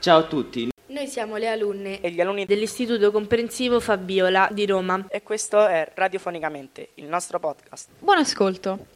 [0.00, 5.06] Ciao a tutti, Noi siamo le alunne e gli alunni dell'Istituto Comprensivo Fabiola di Roma.
[5.08, 7.90] e questo è Radiofonicamente, il nostro podcast.
[8.00, 8.86] Buon ascolto.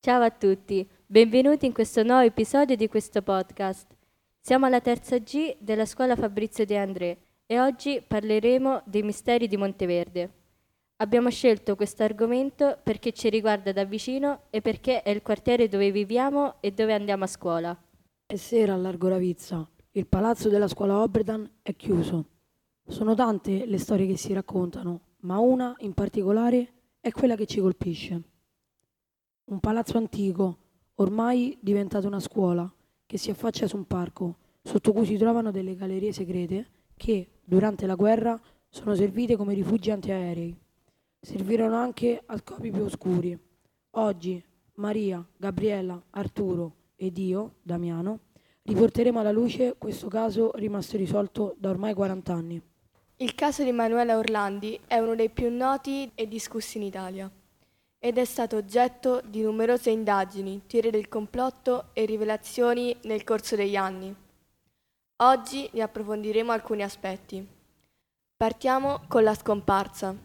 [0.00, 3.86] Ciao a tutti, benvenuti in questo nuovo episodio di questo podcast.
[4.44, 9.56] Siamo alla terza G della scuola Fabrizio De André e oggi parleremo dei misteri di
[9.56, 10.32] Monteverde.
[10.96, 15.92] Abbiamo scelto questo argomento perché ci riguarda da vicino e perché è il quartiere dove
[15.92, 17.80] viviamo e dove andiamo a scuola.
[18.26, 19.64] È sera a Largo Ravizza.
[19.92, 22.26] Il palazzo della scuola Oberdan è chiuso.
[22.84, 27.60] Sono tante le storie che si raccontano, ma una in particolare è quella che ci
[27.60, 28.22] colpisce.
[29.44, 30.56] Un palazzo antico,
[30.96, 32.68] ormai diventato una scuola,
[33.12, 37.84] che si affaccia su un parco, sotto cui si trovano delle gallerie segrete che, durante
[37.84, 40.56] la guerra, sono servite come rifugi antiaerei.
[41.20, 43.38] Servirono anche a scopi più oscuri.
[43.90, 44.42] Oggi,
[44.76, 48.20] Maria, Gabriella, Arturo ed io, Damiano,
[48.62, 52.62] riporteremo alla luce questo caso rimasto risolto da ormai 40 anni.
[53.16, 57.30] Il caso di Manuela Orlandi è uno dei più noti e discussi in Italia
[58.04, 63.76] ed è stato oggetto di numerose indagini, teorie del complotto e rivelazioni nel corso degli
[63.76, 64.12] anni.
[65.18, 67.46] Oggi ne approfondiremo alcuni aspetti.
[68.36, 70.16] Partiamo con la scomparsa.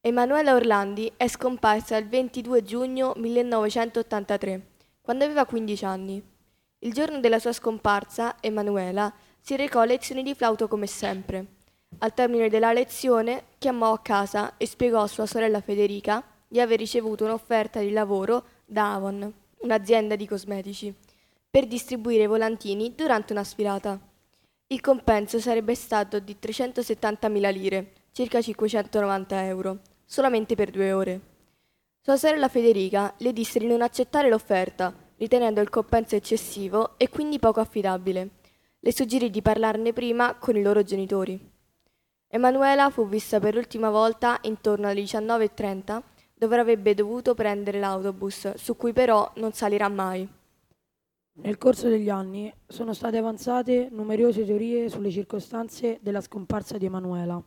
[0.00, 4.66] Emanuela Orlandi è scomparsa il 22 giugno 1983,
[5.00, 6.22] quando aveva 15 anni.
[6.78, 11.56] Il giorno della sua scomparsa, Emanuela si recò a lezioni di flauto come sempre.
[11.98, 16.80] Al termine della lezione, chiamò a casa e spiegò a sua sorella Federica di aver
[16.80, 20.92] ricevuto un'offerta di lavoro da Avon, un'azienda di cosmetici,
[21.48, 23.96] per distribuire volantini durante una sfilata.
[24.66, 31.20] Il compenso sarebbe stato di 370.000 lire, circa 590 euro, solamente per due ore.
[32.00, 37.38] Sua sorella Federica le disse di non accettare l'offerta, ritenendo il compenso eccessivo e quindi
[37.38, 38.28] poco affidabile.
[38.80, 41.38] Le suggerì di parlarne prima con i loro genitori.
[42.26, 46.02] Emanuela fu vista per l'ultima volta intorno alle 19.30,
[46.40, 50.26] dove avrebbe dovuto prendere l'autobus, su cui però non salirà mai.
[51.32, 57.42] Nel corso degli anni sono state avanzate numerose teorie sulle circostanze della scomparsa di Emanuela.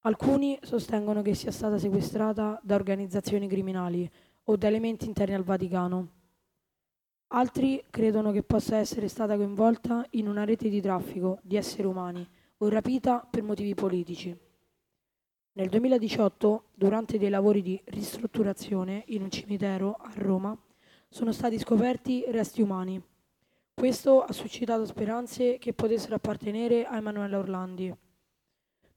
[0.00, 4.06] Alcuni sostengono che sia stata sequestrata da organizzazioni criminali
[4.44, 6.08] o da elementi interni al Vaticano.
[7.28, 12.28] Altri credono che possa essere stata coinvolta in una rete di traffico di esseri umani
[12.58, 14.47] o rapita per motivi politici.
[15.58, 20.56] Nel 2018, durante dei lavori di ristrutturazione in un cimitero a Roma,
[21.08, 23.02] sono stati scoperti resti umani.
[23.74, 27.92] Questo ha suscitato speranze che potessero appartenere a Emanuela Orlandi.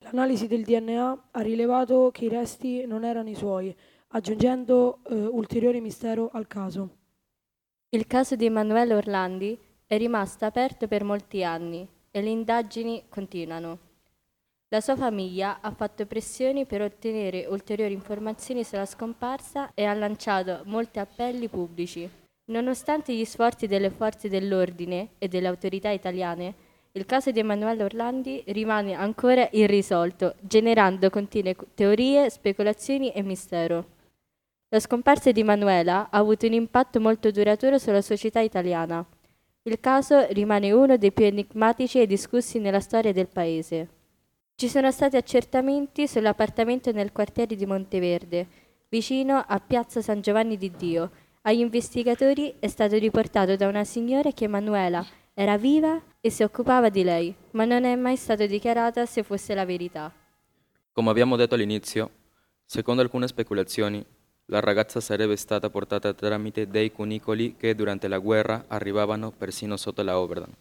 [0.01, 3.75] L'analisi del DNA ha rilevato che i resti non erano i suoi,
[4.09, 6.89] aggiungendo eh, ulteriore mistero al caso.
[7.89, 9.57] Il caso di Emanuele Orlandi
[9.87, 13.89] è rimasto aperto per molti anni e le indagini continuano.
[14.73, 20.61] La sua famiglia ha fatto pressioni per ottenere ulteriori informazioni sulla scomparsa e ha lanciato
[20.63, 22.09] molti appelli pubblici.
[22.45, 26.53] Nonostante gli sforzi delle forze dell'ordine e delle autorità italiane,
[26.93, 33.85] il caso di Emanuele Orlandi rimane ancora irrisolto, generando continue teorie, speculazioni e mistero.
[34.69, 39.05] La scomparsa di Emanuela ha avuto un impatto molto duraturo sulla società italiana.
[39.63, 43.99] Il caso rimane uno dei più enigmatici e discussi nella storia del paese.
[44.61, 48.47] Ci sono stati accertamenti sull'appartamento nel quartiere di Monteverde,
[48.89, 51.09] vicino a Piazza San Giovanni di Dio.
[51.41, 56.89] Agli investigatori è stato riportato da una signora che Emanuela era viva e si occupava
[56.89, 60.13] di lei, ma non è mai stato dichiarata se fosse la verità.
[60.91, 62.11] Come abbiamo detto all'inizio,
[62.63, 64.05] secondo alcune speculazioni,
[64.45, 70.03] la ragazza sarebbe stata portata tramite dei cunicoli che durante la guerra arrivavano persino sotto
[70.03, 70.53] la Oberdan,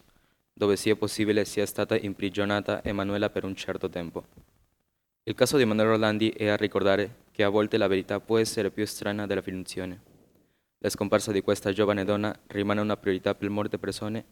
[0.53, 4.25] dove sia possibile sia stata imprigionata Emanuela per un certo tempo.
[5.23, 8.71] Il caso di Emanuele Orlandi è a ricordare che a volte la verità può essere
[8.71, 10.01] più strana della finzione.
[10.79, 14.25] La scomparsa di questa giovane donna rimane una priorità per molte persone.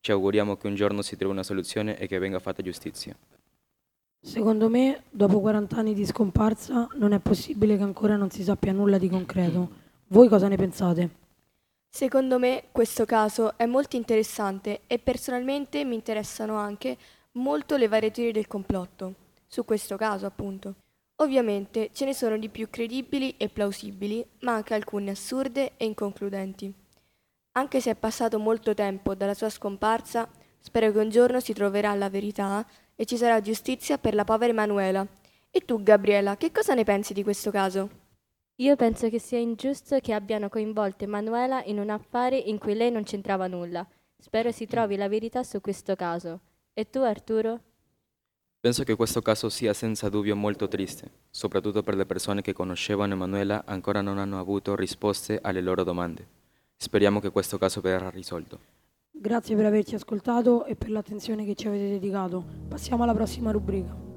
[0.00, 3.16] Ci auguriamo che un giorno si trovi una soluzione e che venga fatta giustizia.
[4.22, 8.72] Secondo me, dopo 40 anni di scomparsa, non è possibile che ancora non si sappia
[8.72, 9.70] nulla di concreto.
[10.08, 11.19] Voi cosa ne pensate?
[11.92, 16.96] Secondo me questo caso è molto interessante e personalmente mi interessano anche
[17.32, 19.14] molto le varie teorie del complotto,
[19.46, 20.76] su questo caso appunto.
[21.16, 26.72] Ovviamente ce ne sono di più credibili e plausibili, ma anche alcune assurde e inconcludenti.
[27.52, 30.28] Anche se è passato molto tempo dalla sua scomparsa,
[30.62, 32.64] Spero che un giorno si troverà la verità
[32.94, 35.06] e ci sarà giustizia per la povera Emanuela.
[35.50, 37.99] E tu, Gabriela, che cosa ne pensi di questo caso?
[38.60, 42.90] Io penso che sia ingiusto che abbiano coinvolto Emanuela in un affare in cui lei
[42.90, 43.86] non c'entrava nulla.
[44.18, 46.40] Spero si trovi la verità su questo caso.
[46.74, 47.60] E tu, Arturo?
[48.60, 53.14] Penso che questo caso sia senza dubbio molto triste, soprattutto per le persone che conoscevano
[53.14, 56.26] Emanuela ancora non hanno avuto risposte alle loro domande.
[56.76, 58.58] Speriamo che questo caso verrà risolto.
[59.10, 62.44] Grazie per averci ascoltato e per l'attenzione che ci avete dedicato.
[62.68, 64.09] Passiamo alla prossima rubrica.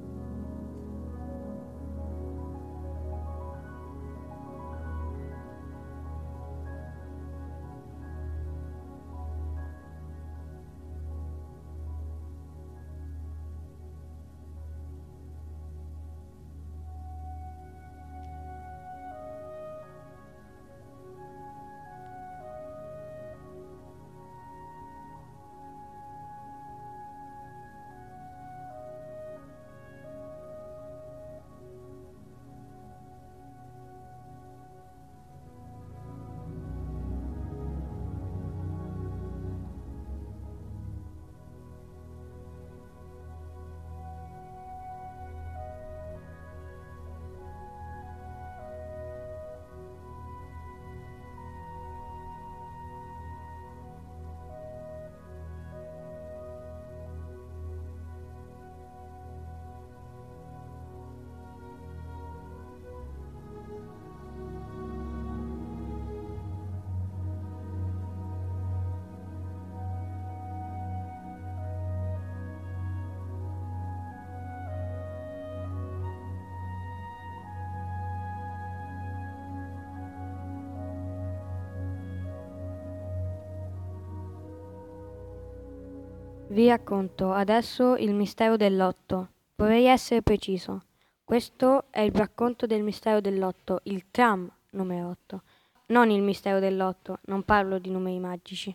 [86.54, 89.30] Vi racconto adesso il mistero dell'otto.
[89.56, 90.84] Vorrei essere preciso.
[91.24, 95.42] Questo è il racconto del mistero dell'otto, il tram numero 8.
[95.86, 98.72] Non il mistero dell'otto, non parlo di numeri magici.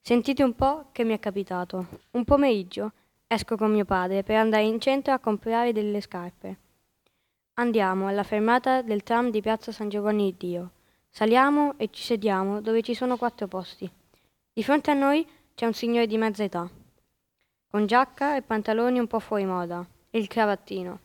[0.00, 1.86] Sentite un po' che mi è capitato.
[2.12, 2.92] Un pomeriggio
[3.26, 6.56] esco con mio padre per andare in centro a comprare delle scarpe.
[7.56, 10.70] Andiamo alla fermata del tram di Piazza San Giovanni di Dio.
[11.10, 13.86] Saliamo e ci sediamo dove ci sono quattro posti.
[14.50, 15.26] Di fronte a noi
[15.60, 16.66] c'è un signore di mezza età,
[17.68, 21.00] con giacca e pantaloni un po' fuori moda, e il cravattino.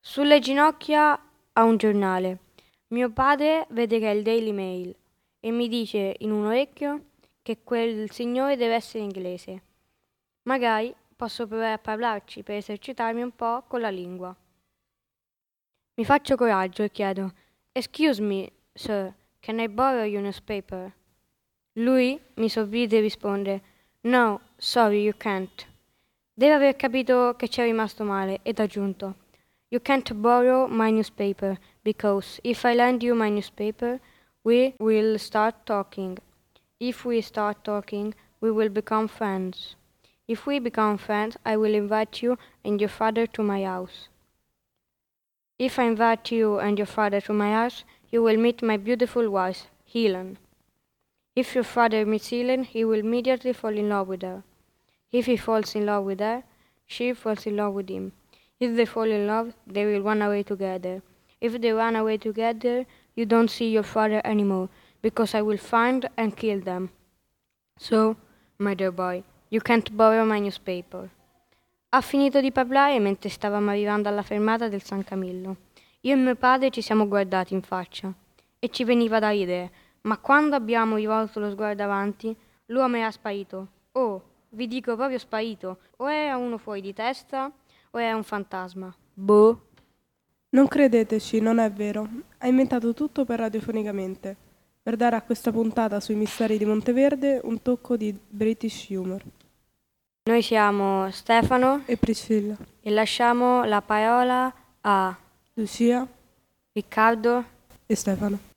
[0.00, 1.16] Sulle ginocchia
[1.52, 2.38] ha un giornale.
[2.88, 4.92] Mio padre vede che è il Daily Mail
[5.38, 7.10] e mi dice in un orecchio
[7.40, 9.62] che quel signore deve essere inglese.
[10.42, 14.34] Magari posso provare a parlarci per esercitarmi un po' con la lingua.
[15.94, 17.32] Mi faccio coraggio e chiedo:
[17.70, 20.92] Excuse me, sir, can I borrow your newspaper?
[21.74, 23.62] Lui mi sorride e risponde:
[24.02, 25.66] No, sorry, you can't.
[26.34, 29.14] Deve aver capito che c'è rimasto male ed ha aggiunto:
[29.68, 34.00] You can't borrow my newspaper because if I lend you my newspaper,
[34.42, 36.18] we will start talking.
[36.78, 39.76] If we start talking, we will become friends.
[40.26, 44.08] If we become friends, I will invite you and your father to my house.
[45.58, 49.30] If I invite you and your father to my house, you will meet my beautiful
[49.30, 50.36] wife, Helen.
[51.34, 54.42] If your father meets Helen, he will immediately fall in love with her.
[55.10, 56.44] If he falls in love with her,
[56.86, 58.12] she falls in love with him.
[58.60, 61.02] If they fall in love, they will run away together.
[61.40, 64.68] If they run away together, you don't see your father anymore,
[65.00, 66.90] because I will find and kill them.
[67.78, 68.16] So,
[68.58, 71.10] my dear boy, you can't borrow my newspaper.
[71.90, 75.56] Ha finito di parlare mentre stavamo arrivando alla fermata del San Camillo.
[76.02, 78.12] Io e mio padre ci siamo guardati in faccia
[78.58, 79.70] e ci veniva da ridere
[80.02, 82.34] ma quando abbiamo rivolto lo sguardo avanti,
[82.66, 83.68] l'uomo era sparito.
[83.92, 85.78] Oh, vi dico proprio sparito.
[85.98, 87.50] O era uno fuori di testa,
[87.90, 88.94] o era un fantasma.
[89.14, 89.68] Boh.
[90.50, 92.08] Non credeteci, non è vero.
[92.38, 94.36] Ha inventato tutto per radiofonicamente,
[94.82, 99.22] per dare a questa puntata sui misteri di Monteverde un tocco di British humor.
[100.24, 105.16] Noi siamo Stefano e Priscilla e lasciamo la parola a
[105.54, 106.06] Lucia,
[106.72, 107.44] Riccardo
[107.86, 108.51] e Stefano.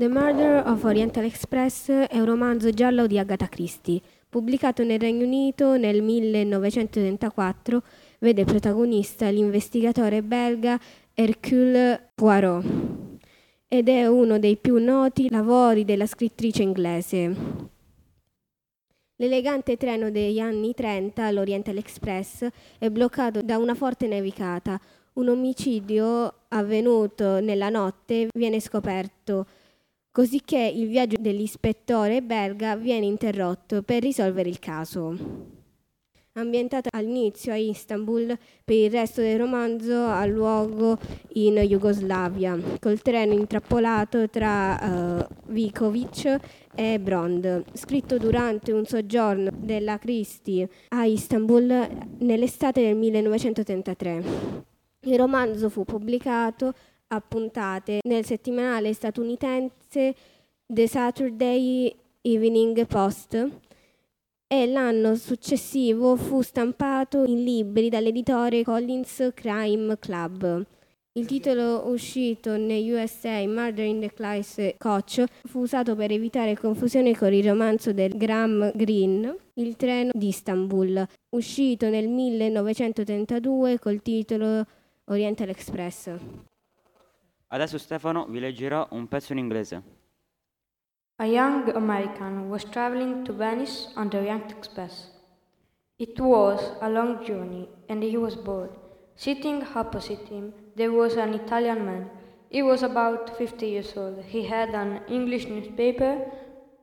[0.00, 5.26] The Murder of Oriental Express è un romanzo giallo di Agatha Christie, pubblicato nel Regno
[5.26, 7.82] Unito nel 1934,
[8.20, 10.80] vede protagonista l'investigatore belga
[11.12, 12.64] Hercule Poirot
[13.68, 17.36] ed è uno dei più noti lavori della scrittrice inglese.
[19.16, 24.80] L'elegante treno degli anni 30, l'Oriental Express, è bloccato da una forte nevicata.
[25.12, 29.44] Un omicidio avvenuto nella notte viene scoperto
[30.12, 35.58] cosicché il viaggio dell'ispettore belga viene interrotto per risolvere il caso.
[36.34, 40.96] Ambientata all'inizio a Istanbul, per il resto del romanzo ha luogo
[41.32, 46.36] in Jugoslavia, col treno intrappolato tra uh, Vikovic
[46.72, 51.88] e Brond, scritto durante un soggiorno della Christie a Istanbul
[52.20, 54.68] nell'estate del 1933.
[55.04, 56.74] Il romanzo fu pubblicato
[57.12, 60.14] a puntate nel settimanale statunitense
[60.66, 63.48] The Saturday Evening Post
[64.46, 70.64] e l'anno successivo fu stampato in libri dall'editore Collins Crime Club.
[71.12, 77.16] Il titolo uscito negli USA Murder in the Class Coach fu usato per evitare confusione
[77.16, 84.64] con il romanzo del Graham Greene, Il treno di Istanbul, uscito nel 1932 col titolo
[85.06, 86.10] Oriental Express.
[87.52, 89.82] Adesso Stefano vi leggerà un pezzo in inglese.
[91.16, 95.10] A young American was traveling to Venice on the Orient Express.
[95.96, 98.70] It was a long journey, and he was bored.
[99.16, 102.10] Sitting opposite him, there was an Italian man.
[102.50, 104.24] He was about 50 years old.
[104.24, 106.30] He had an English newspaper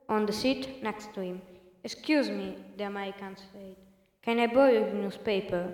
[0.10, 1.42] on the seat next to him.
[1.84, 3.78] Excuse me, the American said.
[4.22, 5.72] Can I borrow your newspaper?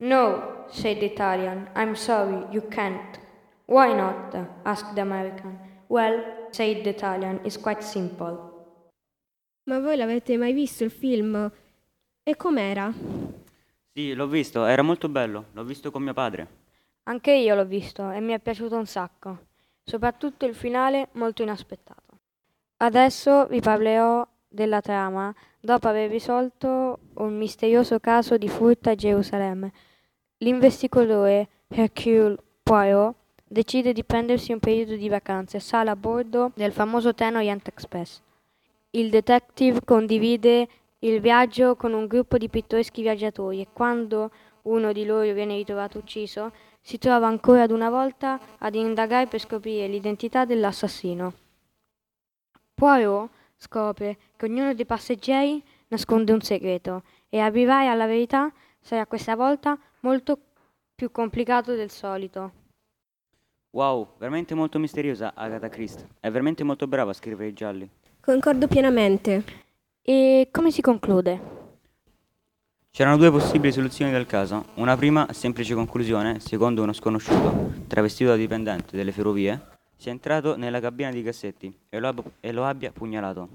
[0.00, 1.68] No, said the Italian.
[1.76, 3.18] I'm sorry, you can't.
[3.66, 4.34] Why not?
[4.64, 5.58] asked the American.
[5.88, 8.52] Well, said the Italian, it's quite simple.
[9.64, 11.50] Ma voi l'avete mai visto il film?
[12.22, 12.92] E com'era?
[13.92, 16.62] Sì, l'ho visto, era molto bello, l'ho visto con mio padre.
[17.04, 19.46] Anche io l'ho visto e mi è piaciuto un sacco,
[19.82, 22.18] soprattutto il finale molto inaspettato.
[22.78, 29.72] Adesso vi parlerò della trama dopo aver risolto un misterioso caso di furto a Gerusalemme.
[30.38, 33.14] L'investigatore Hercule Poirot
[33.54, 37.66] decide di prendersi un periodo di vacanze e sale a bordo del famoso treno Orient
[37.68, 38.20] Express.
[38.90, 40.68] Il detective condivide
[40.98, 44.30] il viaggio con un gruppo di pittoreschi viaggiatori e quando
[44.62, 49.40] uno di loro viene ritrovato ucciso, si trova ancora ad una volta ad indagare per
[49.40, 51.32] scoprire l'identità dell'assassino.
[52.74, 59.36] Poirot scopre che ognuno dei passeggeri nasconde un segreto e arrivare alla verità sarà questa
[59.36, 60.38] volta molto
[60.94, 62.63] più complicato del solito.
[63.74, 66.06] Wow, veramente molto misteriosa Agatha Christie.
[66.20, 67.90] È veramente molto brava a scrivere i gialli.
[68.20, 69.42] Concordo pienamente.
[70.00, 71.40] E come si conclude?
[72.92, 74.66] C'erano due possibili soluzioni del caso.
[74.74, 79.60] Una prima semplice conclusione, secondo uno sconosciuto, travestito da dipendente delle ferrovie,
[79.96, 83.48] sia entrato nella cabina di cassetti e lo, ab- e lo abbia pugnalato.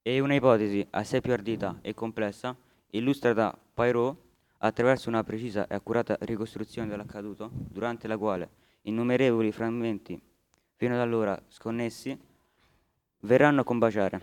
[0.00, 2.56] E una ipotesi assai più ardita e complessa,
[2.92, 4.16] illustrata da Poirot
[4.60, 10.20] attraverso una precisa e accurata ricostruzione dell'accaduto, durante la quale innumerevoli frammenti
[10.76, 12.18] fino ad allora sconnessi
[13.20, 14.20] verranno a combaciare.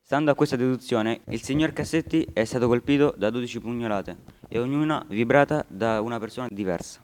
[0.00, 4.16] Stando a questa deduzione, il signor Cassetti è stato colpito da 12 pugnalate
[4.48, 7.00] e ognuna vibrata da una persona diversa.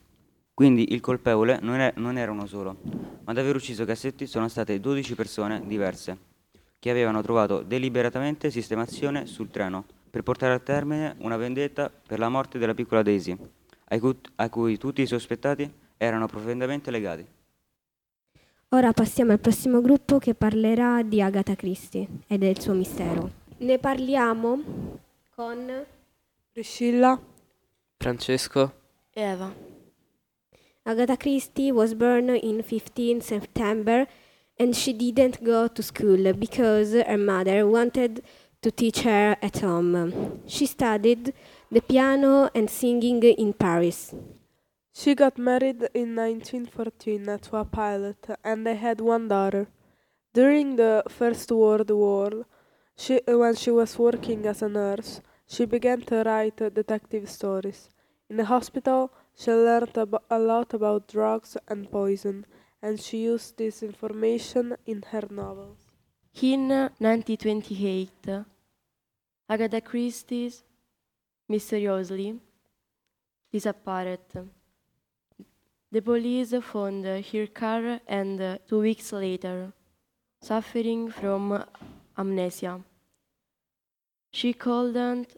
[0.52, 4.48] Quindi il colpevole non, è, non era uno solo, ma ad aver ucciso Cassetti sono
[4.48, 6.18] state 12 persone diverse,
[6.78, 12.30] che avevano trovato deliberatamente sistemazione sul treno per portare a termine una vendetta per la
[12.30, 13.36] morte della piccola Daisy,
[13.88, 17.26] a cui, a cui tutti i sospettati erano profondamente legati.
[18.70, 23.30] Ora passiamo al prossimo gruppo che parlerà di Agatha Christie e del suo mistero.
[23.58, 24.98] Ne parliamo
[25.34, 25.84] con
[26.52, 27.18] Priscilla,
[27.96, 28.72] Francesco
[29.12, 29.54] e Eva.
[30.82, 34.06] Agatha Christie was born in 15 September
[34.58, 38.22] and she didn't go to school because her mother wanted
[38.62, 40.40] to teach her at home.
[40.46, 41.32] She studied
[41.70, 44.14] the piano and singing in Paris.
[44.98, 49.68] She got married in 1914 to a pilot and they had one daughter.
[50.32, 52.46] During the First World War,
[52.96, 57.90] she, when she was working as a nurse, she began to write detective stories.
[58.30, 59.98] In the hospital, she learned
[60.30, 62.46] a lot about drugs and poison,
[62.80, 65.76] and she used this information in her novels.
[66.40, 68.28] In 1928,
[69.50, 70.54] Agatha Christie
[71.46, 72.40] mysteriously
[73.52, 74.55] disappeared.
[75.96, 79.72] The police found her car and two weeks later,
[80.42, 81.64] suffering from
[82.18, 82.82] amnesia.
[84.30, 85.28] She couldn't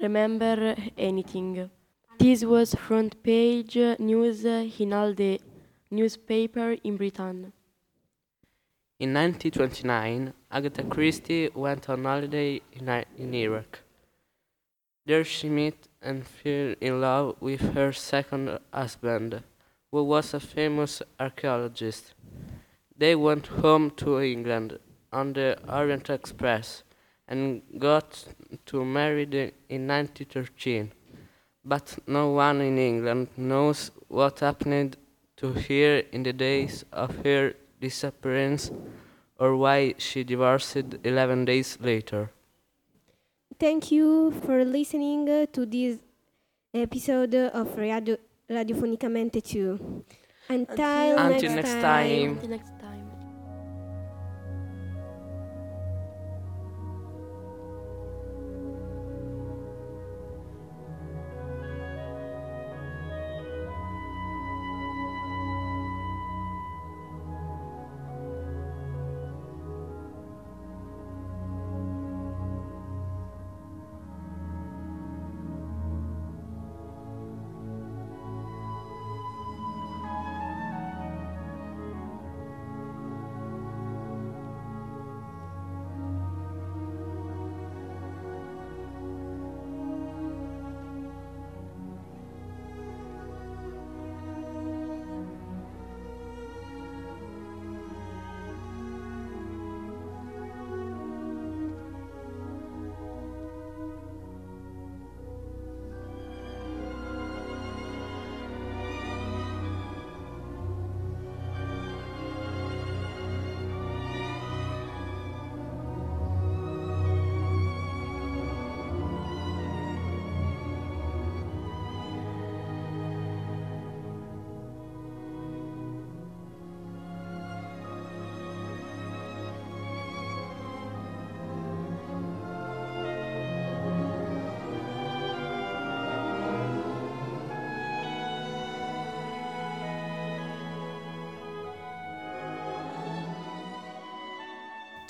[0.00, 1.70] remember anything.
[2.18, 5.40] This was front page news in all the
[5.92, 7.52] newspaper in Britain.
[8.98, 13.78] In 1929, Agatha Christie went on holiday in, in Iraq.
[15.06, 19.44] There she met and fell in love with her second husband
[19.94, 22.14] who was a famous archaeologist.
[22.98, 24.80] They went home to England
[25.12, 26.82] on the Orient Express
[27.28, 28.24] and got
[28.66, 29.34] to married
[29.68, 30.90] in 1913.
[31.64, 34.96] But no one in England knows what happened
[35.36, 38.72] to her in the days of her disappearance
[39.38, 42.32] or why she divorced 11 days later.
[43.60, 45.98] Thank you for listening to this
[46.74, 48.16] episode of Radio
[48.48, 50.04] Radiofonicamente 2.
[50.48, 52.32] Until, Until next time.
[52.32, 52.73] Until next time.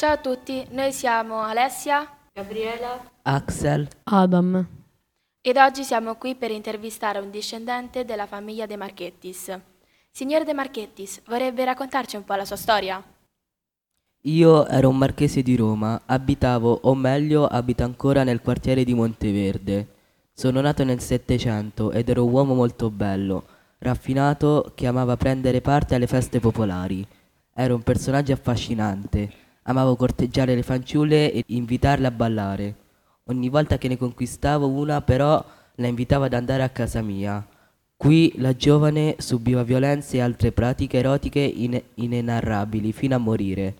[0.05, 4.67] Ciao a tutti, noi siamo Alessia Gabriela, Axel, Adam.
[5.41, 9.59] ed oggi siamo qui per intervistare un discendente della famiglia De Marchettis.
[10.11, 13.03] Signor De Marchettis, vorrebbe raccontarci un po' la sua storia?
[14.25, 19.87] io ero un marchese di Roma, abitavo, o meglio, abito ancora nel quartiere di Monteverde.
[20.35, 23.47] Sono nato nel Settecento ed ero un uomo molto bello,
[23.79, 27.07] raffinato, che amava prendere parte alle feste popolari.
[27.55, 32.75] Ero un personaggio affascinante, amavo corteggiare le fanciulle e invitarle a ballare.
[33.25, 35.45] Ogni volta che ne conquistavo una, però,
[35.77, 37.47] la invitavo ad andare a casa mia.
[37.97, 43.75] Qui la giovane subiva violenze e altre pratiche erotiche ine- inenarrabili fino a morire.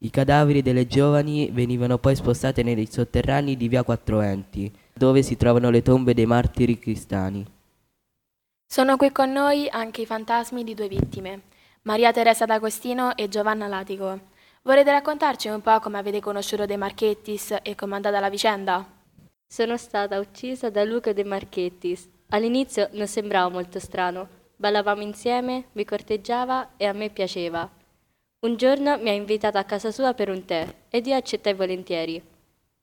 [0.00, 5.36] I cadaveri delle giovani venivano poi spostati nei sotterranei di via Quattro Enti, dove si
[5.36, 7.44] trovano le tombe dei martiri cristiani.
[8.66, 11.42] Sono qui con noi anche i fantasmi di due vittime,
[11.82, 14.29] Maria Teresa D'Agostino e Giovanna Latico.
[14.62, 18.98] Vorrete raccontarci un po' come avete conosciuto De Marchettis e com'è andata la vicenda?
[19.52, 22.08] sono stata uccisa da Luca De Marchettis.
[22.28, 24.28] All'inizio non sembrava molto strano.
[24.54, 27.68] Ballavamo insieme, mi corteggiava e a me piaceva.
[28.40, 32.22] Un giorno mi ha invitata a casa sua per un tè ed io accettai volentieri.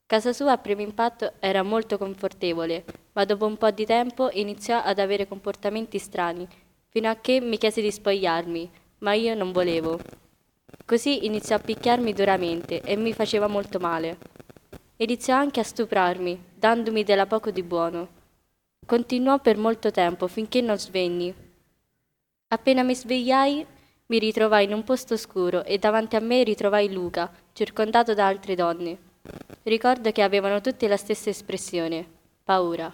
[0.05, 4.81] Casa sua a primo impatto era molto confortevole, ma dopo un po' di tempo iniziò
[4.83, 6.45] ad avere comportamenti strani,
[6.89, 10.25] fino a che mi chiese di spogliarmi, ma io non volevo.
[10.85, 14.17] Così iniziò a picchiarmi duramente e mi faceva molto male.
[14.97, 18.07] Iniziò anche a stuprarmi, dandomi della poco di buono.
[18.85, 21.33] Continuò per molto tempo finché non svenni.
[22.47, 23.65] Appena mi svegliai,
[24.05, 28.55] mi ritrovai in un posto oscuro e davanti a me ritrovai Luca, circondato da altre
[28.55, 28.97] donne.
[29.63, 32.07] Ricordo che avevano tutte la stessa espressione,
[32.43, 32.91] paura.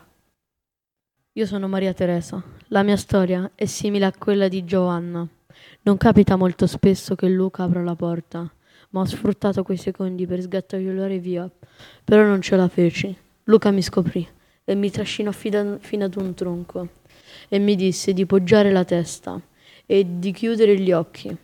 [1.33, 2.43] Io sono Maria Teresa.
[2.69, 5.27] La mia storia è simile a quella di Giovanna.
[5.85, 8.49] Non capita molto spesso che Luca apra la porta,
[8.91, 11.49] ma ho sfruttato quei secondi per sgattaiolare via.
[12.05, 13.13] Però non ce la feci.
[13.43, 14.25] Luca mi scoprì
[14.63, 16.87] e mi trascinò fino ad un tronco
[17.49, 19.41] e mi disse di poggiare la testa
[19.85, 21.35] e di chiudere gli occhi.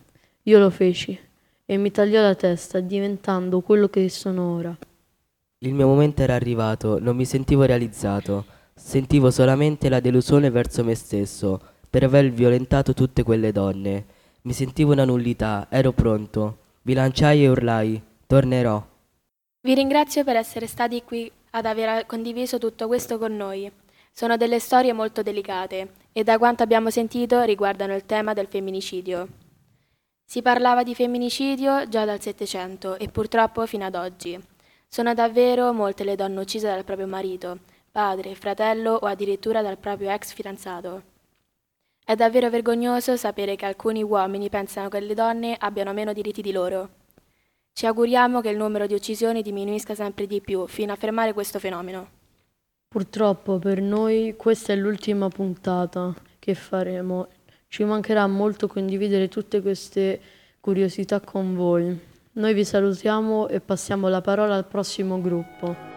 [0.43, 1.19] Io lo feci
[1.65, 4.77] e mi tagliò la testa diventando quello che sono ora.
[5.57, 10.95] Il mio momento era arrivato, non mi sentivo realizzato, sentivo solamente la delusione verso me
[10.95, 14.05] stesso per aver violentato tutte quelle donne.
[14.41, 16.59] Mi sentivo una nullità, ero pronto.
[16.83, 18.81] Mi lanciai e urlai, tornerò.
[19.61, 23.69] Vi ringrazio per essere stati qui ad aver condiviso tutto questo con noi.
[24.13, 29.27] Sono delle storie molto delicate e da quanto abbiamo sentito riguardano il tema del femminicidio.
[30.25, 34.39] Si parlava di femminicidio già dal Settecento e purtroppo fino ad oggi.
[34.87, 37.59] Sono davvero molte le donne uccise dal proprio marito,
[37.91, 41.17] padre, fratello o addirittura dal proprio ex fidanzato.
[42.09, 46.51] È davvero vergognoso sapere che alcuni uomini pensano che le donne abbiano meno diritti di
[46.51, 46.89] loro.
[47.71, 51.59] Ci auguriamo che il numero di uccisioni diminuisca sempre di più fino a fermare questo
[51.59, 52.09] fenomeno.
[52.87, 57.27] Purtroppo per noi questa è l'ultima puntata che faremo.
[57.67, 60.19] Ci mancherà molto condividere tutte queste
[60.59, 61.95] curiosità con voi.
[62.31, 65.88] Noi vi salutiamo e passiamo la parola al prossimo gruppo.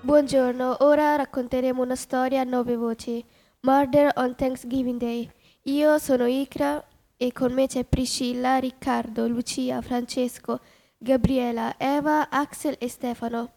[0.00, 3.22] Buongiorno, ora racconteremo una storia a nove voci.
[3.62, 5.28] Murder on Thanksgiving Day.
[5.64, 6.82] Io sono Icra
[7.16, 10.60] e con me c'è Priscilla, Riccardo, Lucia, Francesco,
[10.96, 13.52] Gabriela, Eva, Axel e Stefano.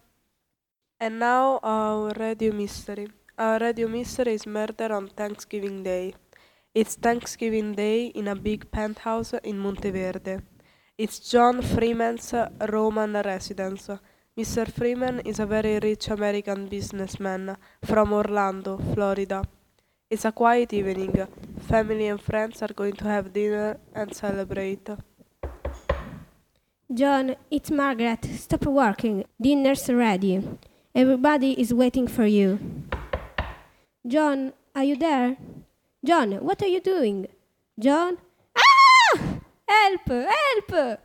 [0.98, 3.08] And now our radio mystery.
[3.38, 6.16] Our radio mystery is Murder on Thanksgiving Day.
[6.74, 10.42] It's Thanksgiving Day in a big penthouse in Monteverde.
[10.98, 12.34] It's John Freeman's
[12.68, 13.92] Roman residence.
[14.38, 14.66] Mr.
[14.72, 19.44] Freeman is a very rich American businessman from Orlando, Florida.
[20.10, 21.28] It's a quiet evening.
[21.68, 24.88] Family and friends are going to have dinner and celebrate.
[26.94, 28.24] John, it's Margaret.
[28.38, 29.26] Stop working.
[29.40, 30.42] Dinner's ready.
[30.96, 32.58] Everybody is waiting for you.
[34.08, 35.36] John, are you there?
[36.06, 37.28] John, what are you doing?
[37.78, 38.18] John?
[38.56, 39.42] Ah!
[39.68, 40.08] Help!
[40.08, 41.00] Help!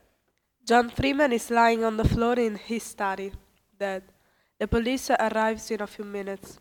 [0.66, 3.30] John Freeman is lying on the floor in his study,
[3.78, 4.02] dead.
[4.58, 6.58] The police arrives in a few minutes.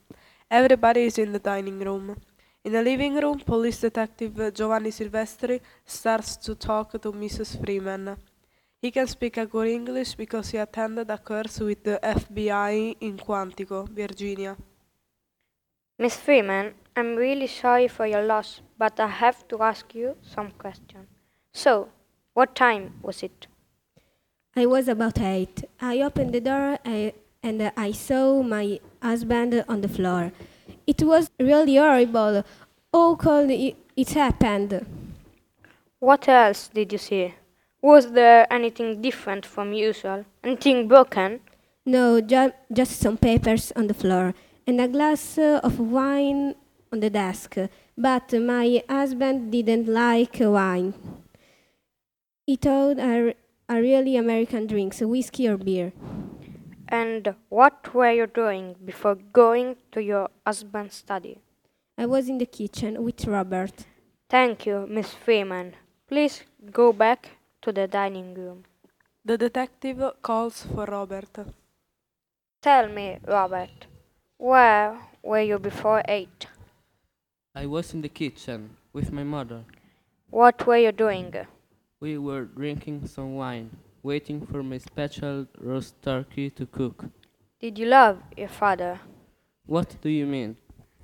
[0.52, 2.16] Everybody is in the dining room.
[2.64, 7.60] In the living room, police detective Giovanni Silvestri starts to talk to Mrs.
[7.60, 8.16] Freeman.
[8.80, 13.18] He can speak a good English because he attended a course with the FBI in
[13.18, 14.56] Quantico, Virginia.
[15.98, 20.52] Miss Freeman, I'm really sorry for your loss, but I have to ask you some
[20.52, 21.08] questions.
[21.54, 21.90] So,
[22.36, 23.48] what time was it?
[24.58, 25.66] I was about eight.
[25.82, 27.14] I opened the door I,
[27.44, 30.32] and I saw my husband on the floor.
[30.88, 32.46] It was really horrible.
[32.94, 34.86] How could it, happened?
[36.00, 37.34] What else did you see?
[37.82, 40.26] Was there anything different from usual?
[40.44, 41.42] Anything broken?
[41.86, 44.34] No, ju- just some papers on the floor
[44.66, 46.56] and a glass of wine
[46.94, 47.58] on the desk.
[47.98, 50.94] But my husband didn't like wine.
[52.48, 53.36] He told I
[53.68, 55.94] are really American drink, drinks, whiskey or beer.
[56.88, 61.40] And what were you doing before going to your husband's study?
[61.98, 63.86] I was in the kitchen with Robert.
[64.30, 65.74] Thank you, Miss Freeman.
[66.08, 67.30] Please go back
[67.62, 68.66] to the dining room.
[69.24, 71.36] The detective calls for Robert.
[72.62, 73.88] Tell me, Robert,
[74.38, 76.48] where were you before eight?
[77.56, 79.64] I was in the kitchen with my mother.
[80.30, 81.34] What were you doing?
[82.02, 83.70] We were drinking some wine,
[84.04, 87.06] waiting for my special roast turkey to cook.
[87.60, 89.00] Did you love your father?
[89.66, 90.58] What do you mean?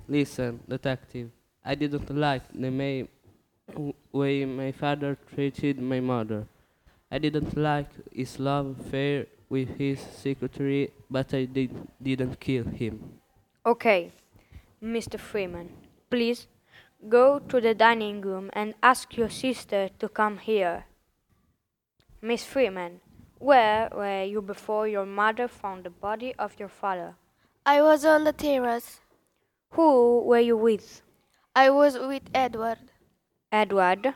[0.06, 1.30] Listen, detective,
[1.64, 3.08] I didn't like the may,
[4.12, 6.46] way my father treated my mother.
[7.10, 11.70] I didn't like his love affair with his secretary, but I did,
[12.02, 13.18] didn't kill him.
[13.64, 14.12] Okay,
[14.82, 15.18] Mr.
[15.18, 15.70] Freeman,
[16.10, 16.46] please
[17.08, 20.84] go to the dining room and ask your sister to come here.
[22.20, 23.00] Miss Freeman,
[23.38, 27.16] where were you before your mother found the body of your father?
[27.66, 29.00] I was on the terrace.
[29.70, 31.02] Who were you with?
[31.56, 32.78] I was with Edward.
[33.50, 34.14] Edward?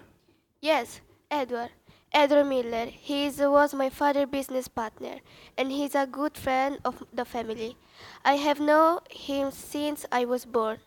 [0.61, 1.71] Yes, Edward.
[2.13, 2.87] Edward Miller.
[2.87, 5.19] He is- was my father's business partner,
[5.59, 7.77] and he's a good friend of the family.
[8.25, 10.79] I have known him since I was born.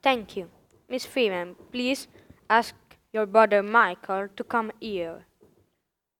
[0.00, 0.50] Thank you.
[0.94, 2.06] Miss Freeman, please
[2.48, 2.72] ask
[3.12, 5.26] your brother Michael to come here.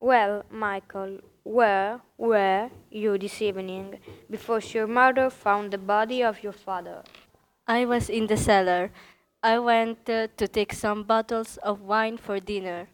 [0.00, 6.52] Well, Michael, where were you this evening before your mother found the body of your
[6.52, 7.04] father?
[7.68, 8.90] I was in the cellar.
[9.44, 12.88] I went uh, to take some bottles of wine for dinner.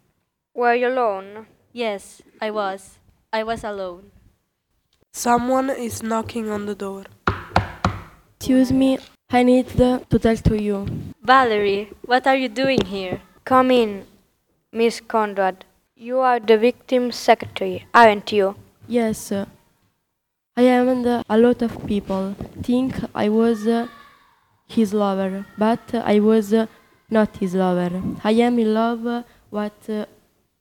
[0.53, 1.47] Were you alone?
[1.73, 2.99] Yes, I was.
[3.33, 4.11] I was alone.
[5.13, 7.05] Someone is knocking on the door.
[8.37, 8.99] Excuse me,
[9.33, 10.85] I need the- to tell to you.
[11.23, 13.21] Valerie, what are you doing here?
[13.45, 14.03] Come in,
[14.73, 15.63] Miss Conrad.
[15.95, 18.55] You are the victim's secretary, aren't you?
[18.87, 19.45] Yes, uh,
[20.57, 23.87] I am and uh, a lot of people think I was uh,
[24.67, 26.65] his lover, but uh, I was uh,
[27.09, 28.01] not his lover.
[28.23, 30.05] I am in love with uh,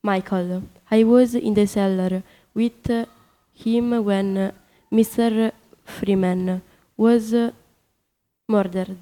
[0.03, 0.63] Michael.
[0.91, 2.23] I was in the cellar
[2.55, 2.87] with
[3.53, 4.53] him when
[4.93, 5.51] Mr.
[5.85, 6.63] Freeman
[6.97, 7.35] was
[8.51, 8.99] murdered.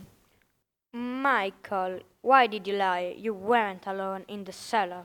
[0.93, 3.15] Michael, why did you lie?
[3.17, 5.05] You weren't alone in the cellar.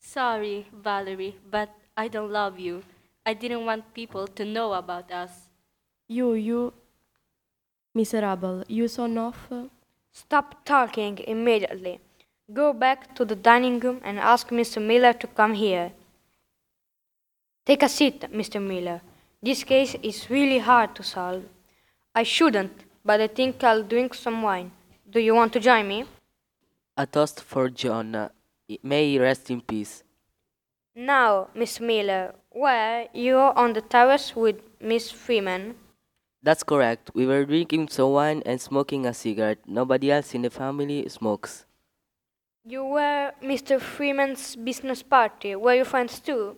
[0.00, 2.82] Sorry, Valerie, but I don't love you.
[3.24, 5.48] I didn't want people to know about us.
[6.08, 6.72] You, you,
[7.94, 9.36] miserable, you son of.
[9.50, 9.64] uh,
[10.12, 12.00] Stop talking immediately.
[12.52, 14.80] Go back to the dining room and ask Mr.
[14.80, 15.92] Miller to come here.
[17.66, 18.62] Take a seat, Mr.
[18.62, 19.02] Miller.
[19.42, 21.44] This case is really hard to solve.
[22.14, 24.72] I shouldn't, but I think I'll drink some wine.
[25.08, 26.04] Do you want to join me?
[26.96, 28.30] A toast for John.
[28.82, 30.02] May he rest in peace.
[30.96, 35.76] Now, Miss Miller, were you on the terrace with Miss Freeman?
[36.42, 37.10] That's correct.
[37.14, 39.58] We were drinking some wine and smoking a cigarette.
[39.66, 41.64] Nobody else in the family smokes.
[42.64, 43.80] You were Mr.
[43.80, 45.54] Freeman's business party.
[45.54, 46.56] Were you friends too?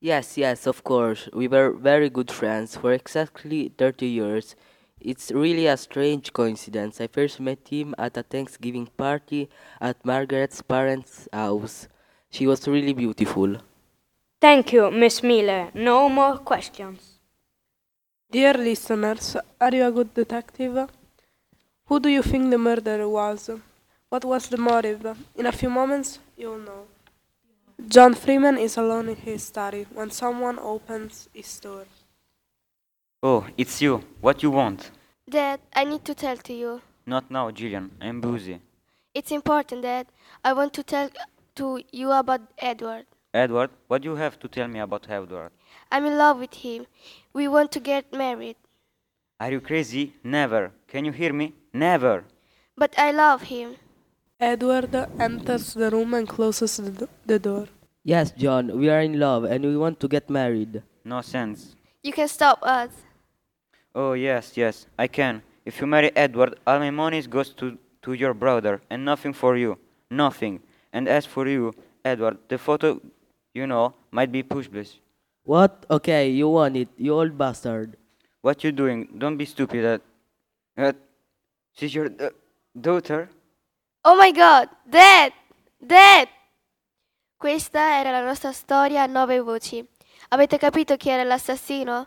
[0.00, 1.28] Yes, yes, of course.
[1.34, 4.56] We were very good friends for exactly 30 years.
[5.00, 7.00] It's really a strange coincidence.
[7.00, 9.48] I first met him at a Thanksgiving party
[9.80, 11.88] at Margaret's parents' house.
[12.30, 13.56] She was really beautiful.
[14.40, 15.70] Thank you, Miss Miller.
[15.74, 17.18] No more questions.
[18.30, 20.88] Dear listeners, are you a good detective?
[21.86, 23.50] Who do you think the murderer was?
[24.08, 25.16] What was the motive?
[25.34, 26.86] In a few moments, you'll know.
[27.88, 31.86] John Freeman is alone in his study when someone opens his door.
[33.22, 34.02] Oh, it's you.
[34.20, 34.90] What you want?
[35.28, 36.80] Dad, I need to tell to you.
[37.06, 37.90] Not now, Jillian.
[38.00, 38.60] I'm busy.
[39.12, 40.06] It's important, Dad.
[40.42, 41.10] I want to tell
[41.56, 43.04] to you about Edward.
[43.34, 45.50] Edward, what do you have to tell me about Edward?
[45.92, 46.86] I'm in love with him.
[47.34, 48.56] We want to get married.
[49.38, 50.14] Are you crazy?
[50.24, 50.72] Never.
[50.88, 51.52] Can you hear me?
[51.74, 52.24] Never.
[52.76, 53.76] But I love him.
[54.40, 57.66] Edward enters the room and closes the, do- the door.
[58.02, 60.82] Yes, John, we are in love and we want to get married.
[61.04, 61.76] No sense.
[62.02, 62.88] You can stop us.
[63.94, 65.42] Oh, yes, yes, I can.
[65.64, 69.56] If you marry Edward, all my money goes to, to your brother and nothing for
[69.56, 69.78] you.
[70.10, 70.60] Nothing.
[70.92, 71.74] And as for you,
[72.04, 73.00] Edward, the photo,
[73.54, 74.98] you know, might be pushless.
[75.44, 75.84] What?
[75.90, 77.96] Okay, you want it, you old bastard.
[78.42, 79.08] What you doing?
[79.18, 80.00] Don't be stupid.
[80.78, 80.92] Uh, uh,
[81.72, 82.30] she's your uh,
[82.80, 83.28] daughter?
[84.04, 85.32] Oh my god, Dad!
[85.84, 86.28] Dad!
[87.36, 89.86] Questa era la nostra storia a nove voci.
[90.28, 92.06] Avete capito chi era l'assassino?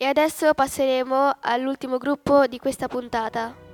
[0.00, 3.67] E adesso passeremo all'ultimo gruppo di questa puntata.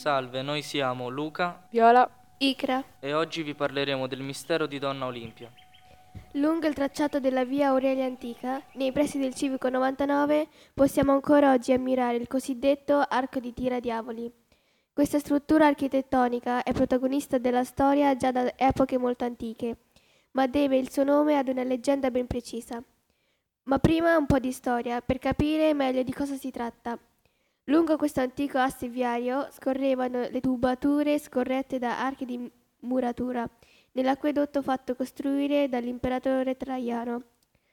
[0.00, 2.08] Salve, noi siamo Luca, Viola,
[2.38, 2.82] Icra.
[3.00, 5.52] e oggi vi parleremo del mistero di Donna Olimpia.
[6.32, 11.74] Lungo il tracciato della via Aurelia Antica, nei pressi del Civico 99, possiamo ancora oggi
[11.74, 14.32] ammirare il cosiddetto Arco di Tira Diavoli.
[14.90, 19.76] Questa struttura architettonica è protagonista della storia già da epoche molto antiche,
[20.30, 22.82] ma deve il suo nome ad una leggenda ben precisa.
[23.64, 26.98] Ma prima un po' di storia per capire meglio di cosa si tratta.
[27.64, 33.48] Lungo questo antico asse viario scorrevano le tubature scorrette da archi di muratura
[33.92, 37.22] nell'acquedotto fatto costruire dall'imperatore Traiano.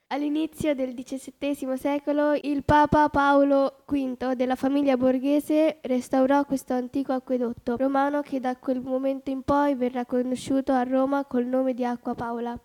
[0.10, 7.76] All'inizio del XVII secolo il Papa Paolo V della famiglia borghese restaurò questo antico acquedotto
[7.76, 12.16] romano che da quel momento in poi verrà conosciuto a Roma col nome di Acqua
[12.16, 12.58] Paola.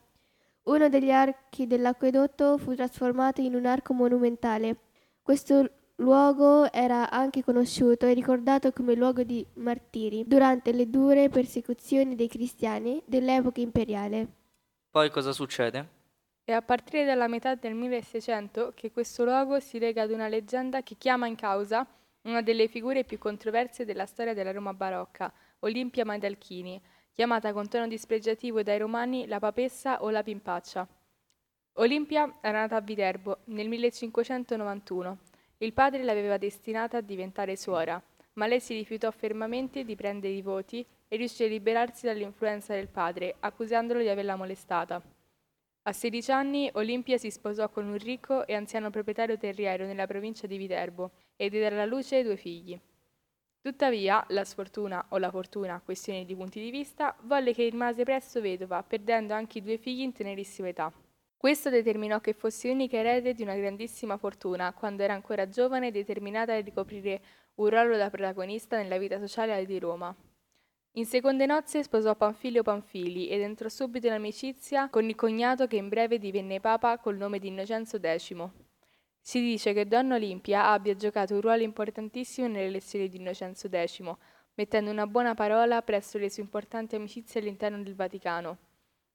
[0.64, 4.76] Uno degli archi dell'acquedotto fu trasformato in un arco monumentale.
[5.20, 12.14] Questo luogo era anche conosciuto e ricordato come luogo di martiri durante le dure persecuzioni
[12.14, 14.26] dei cristiani dell'epoca imperiale.
[14.90, 16.00] Poi cosa succede?
[16.44, 20.82] È a partire dalla metà del 1600 che questo luogo si lega ad una leggenda
[20.82, 21.86] che chiama in causa
[22.22, 26.80] una delle figure più controverse della storia della Roma barocca, Olimpia Maidalchini,
[27.12, 30.86] chiamata con tono dispregiativo dai romani la papessa o la pimpaccia.
[31.76, 35.18] Olimpia era nata a Viterbo nel 1591.
[35.62, 40.42] Il padre l'aveva destinata a diventare suora, ma lei si rifiutò fermamente di prendere i
[40.42, 45.00] voti e riuscì a liberarsi dall'influenza del padre, accusandolo di averla molestata.
[45.82, 50.48] A 16 anni Olimpia si sposò con un ricco e anziano proprietario terriero nella provincia
[50.48, 52.76] di Viterbo e diede alla luce due figli.
[53.60, 58.40] Tuttavia, la sfortuna o la fortuna, questione di punti di vista, volle che rimase presto
[58.40, 60.92] vedova, perdendo anche i due figli in tenerissima età.
[61.42, 65.90] Questo determinò che fosse unica erede di una grandissima fortuna, quando era ancora giovane e
[65.90, 67.20] determinata a ricoprire
[67.56, 70.14] un ruolo da protagonista nella vita sociale di Roma.
[70.92, 75.74] In seconde nozze sposò Panfilio Panfili ed entrò subito in amicizia con il cognato che
[75.74, 78.48] in breve divenne papa col nome di Innocenzo X.
[79.20, 84.14] Si dice che Donna Olimpia abbia giocato un ruolo importantissimo nelle elezioni di Innocenzo X,
[84.54, 88.58] mettendo una buona parola presso le sue importanti amicizie all'interno del Vaticano.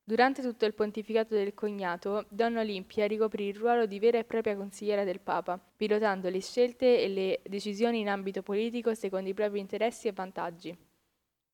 [0.09, 4.55] Durante tutto il pontificato del cognato, Donna Olimpia ricoprì il ruolo di vera e propria
[4.55, 9.59] consigliera del Papa, pilotando le scelte e le decisioni in ambito politico secondo i propri
[9.59, 10.73] interessi e vantaggi.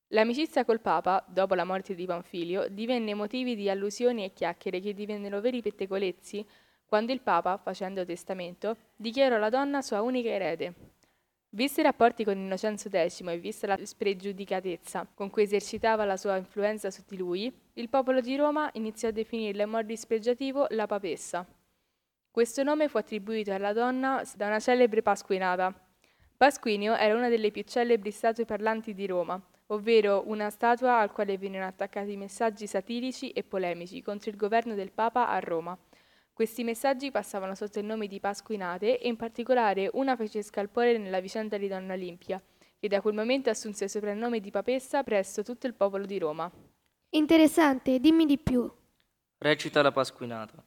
[0.10, 4.94] L'amicizia col Papa, dopo la morte di Panfilio, divenne motivi di allusioni e chiacchiere che
[4.94, 6.46] divennero veri pettegolezzi
[6.86, 10.74] quando il Papa, facendo testamento, dichiarò la donna sua unica erede.
[11.50, 16.38] Visti i rapporti con Innocenzo X e vista la spregiudicatezza con cui esercitava la sua
[16.38, 20.86] influenza su di lui, il popolo di Roma iniziò a definirla in modo dispregiativo la
[20.86, 21.44] papessa.
[22.30, 25.74] Questo nome fu attribuito alla donna da una celebre pasquinata.
[26.38, 31.38] Pasquinio era una delle più celebri statue parlanti di Roma, ovvero una statua al quale
[31.40, 35.76] vennero attaccati messaggi satirici e polemici contro il governo del Papa a Roma.
[36.32, 41.20] Questi messaggi passavano sotto il nome di Pasquinate e in particolare una fece scalpore nella
[41.20, 42.40] vicenda di Donna Olimpia,
[42.78, 46.52] che da quel momento assunse il soprannome di papessa presso tutto il popolo di Roma.
[47.16, 48.68] Interessante, dimmi di più.
[49.38, 50.64] Recita la Pasquinata.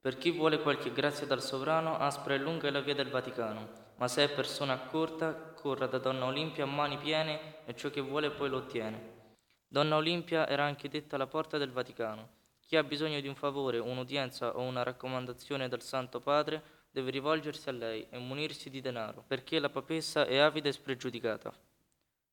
[0.00, 3.68] Per chi vuole qualche grazia dal sovrano, aspra e lunga è la via del Vaticano,
[3.96, 8.00] ma se è persona accorta, corra da Donna Olimpia a mani piene e ciò che
[8.00, 9.32] vuole poi lo ottiene.
[9.66, 12.28] Donna Olimpia era anche detta la porta del Vaticano.
[12.60, 17.68] Chi ha bisogno di un favore, un'udienza o una raccomandazione dal Santo Padre deve rivolgersi
[17.70, 21.52] a lei e munirsi di denaro, perché la papessa è avida e spregiudicata.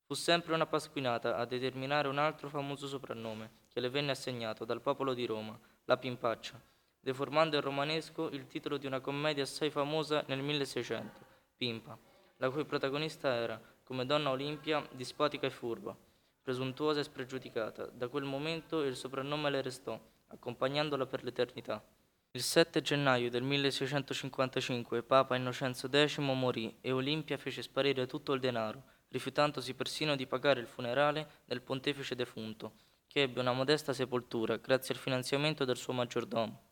[0.08, 4.80] Fu sempre una pasquinata a determinare un altro famoso soprannome che le venne assegnato dal
[4.80, 6.62] popolo di Roma, la Pimpaccia,
[7.00, 11.26] deformando in romanesco il titolo di una commedia assai famosa nel 1600,
[11.58, 11.98] Pimpa,
[12.38, 15.98] la cui protagonista era, come donna Olimpia, dispotica e furba,
[16.39, 17.88] presuntuosa e spregiudicata.
[17.88, 21.84] Da quel momento il soprannome le restò, accompagnandola per l'eternità.
[22.30, 28.39] Il 7 gennaio del 1655 Papa Innocenzo X morì e Olimpia fece sparire tutto il
[28.39, 32.74] denaro, rifiutandosi persino di pagare il funerale del pontefice defunto,
[33.07, 36.63] che ebbe una modesta sepoltura grazie al finanziamento del suo maggiordomo.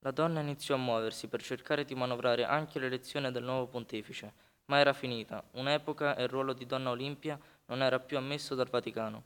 [0.00, 4.32] La donna iniziò a muoversi per cercare di manovrare anche l'elezione del nuovo pontefice,
[4.66, 7.36] ma era finita, un'epoca e il ruolo di donna Olimpia
[7.66, 9.24] non era più ammesso dal Vaticano.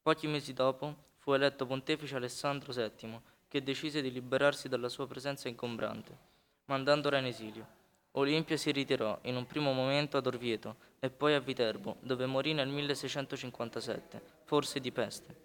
[0.00, 5.48] Pochi mesi dopo fu eletto pontefice Alessandro VII, che decise di liberarsi dalla sua presenza
[5.48, 6.16] ingombrante,
[6.64, 7.79] mandandola in esilio.
[8.12, 12.52] Olimpia si ritirò in un primo momento ad Orvieto e poi a Viterbo, dove morì
[12.52, 15.36] nel 1657, forse di peste.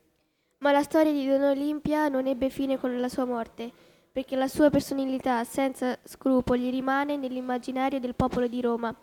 [0.60, 3.72] Ma la storia di Don Olimpia non ebbe fine con la sua morte,
[4.12, 8.96] perché la sua personalità senza scrupoli rimane nell'immaginario del popolo di Roma,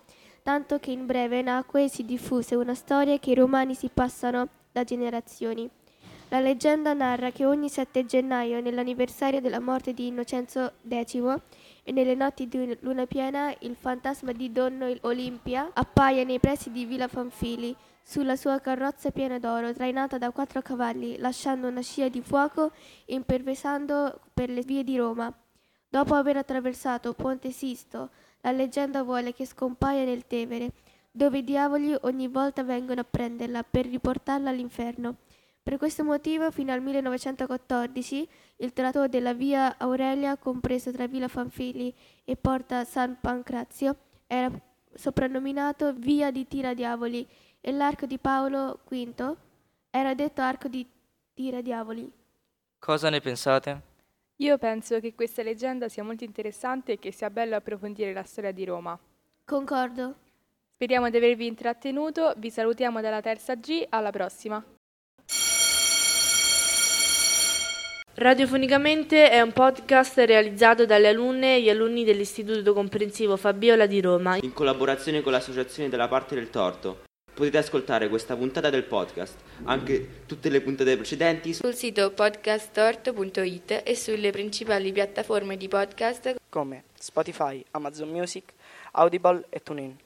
[0.42, 4.48] tanto che in breve nacque e si diffuse una storia che i romani si passano
[4.72, 5.70] da generazioni.
[6.30, 11.36] La leggenda narra che ogni 7 gennaio, nell'anniversario della morte di Innocenzo X,
[11.84, 16.84] e nelle notti di luna piena il fantasma di Donna Olimpia appaia nei pressi di
[16.84, 22.20] Villa Fanfili sulla sua carrozza piena d'oro, trainata da quattro cavalli, lasciando una scia di
[22.20, 22.72] fuoco
[23.06, 25.32] impervesando per le vie di Roma.
[25.88, 28.10] Dopo aver attraversato Ponte Sisto,
[28.40, 30.72] la leggenda vuole che scompaia nel Tevere,
[31.10, 35.16] dove i diavoli ogni volta vengono a prenderla per riportarla all'inferno.
[35.62, 41.94] Per questo motivo, fino al 1914, il tratto della via Aurelia, compreso tra Villa Fanfili
[42.24, 43.96] e Porta San Pancrazio,
[44.26, 44.50] era
[44.92, 47.26] soprannominato Via di Tiradiavoli
[47.60, 49.36] e l'arco di Paolo V
[49.90, 50.84] era detto arco di
[51.34, 52.10] Tiradiavoli.
[52.78, 53.90] Cosa ne pensate?
[54.36, 58.50] Io penso che questa leggenda sia molto interessante e che sia bello approfondire la storia
[58.50, 58.98] di Roma.
[59.44, 60.16] Concordo.
[60.74, 64.64] Speriamo di avervi intrattenuto, vi salutiamo dalla terza G, alla prossima.
[68.14, 74.36] Radiofonicamente è un podcast realizzato dalle alunne e gli alunni dell'Istituto Comprensivo Fabiola di Roma
[74.36, 77.04] in collaborazione con l'Associazione della Parte del Torto.
[77.32, 83.96] Potete ascoltare questa puntata del podcast, anche tutte le puntate precedenti sul sito podcasttorto.it e
[83.96, 88.52] sulle principali piattaforme di podcast come Spotify, Amazon Music,
[88.92, 89.96] Audible e TuneIn.